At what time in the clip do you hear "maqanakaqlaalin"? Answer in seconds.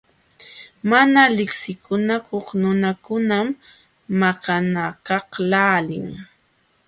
4.19-6.07